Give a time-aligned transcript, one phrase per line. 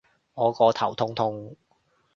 [0.33, 1.55] 我個頭痛痛